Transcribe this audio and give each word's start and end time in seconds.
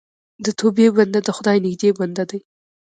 د 0.45 0.47
توبې 0.59 0.87
بنده 0.97 1.19
د 1.23 1.29
خدای 1.37 1.57
نږدې 1.65 1.89
بنده 1.99 2.23
دی. 2.29 2.39